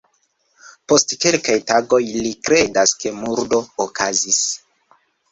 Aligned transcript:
Post 0.91 1.11
kelkaj 1.25 1.57
tagoj, 1.71 1.99
li 2.27 2.31
kredas 2.47 2.93
ke 3.03 3.11
murdo 3.19 3.59
okazis. 3.85 4.41